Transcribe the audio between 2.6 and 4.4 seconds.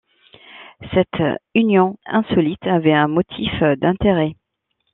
avait un motif d'intérêt.